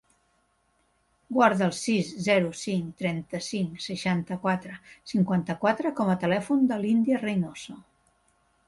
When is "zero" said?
2.29-2.49